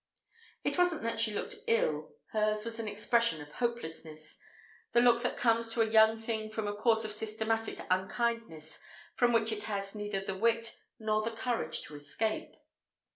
[0.63, 4.39] It wasn't that she looked ill; hers was an expression of hopelessness;
[4.93, 8.79] the look that comes to a young thing from a course of systematic unkindness
[9.13, 12.55] from which it has neither the wit nor the courage to escape.